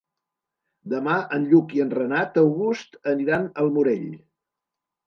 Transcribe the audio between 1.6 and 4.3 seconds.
i en Renat August aniran al Morell.